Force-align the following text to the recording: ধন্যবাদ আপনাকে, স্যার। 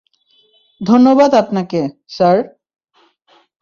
ধন্যবাদ 0.81 1.31
আপনাকে, 1.33 1.79
স্যার। 2.07 2.37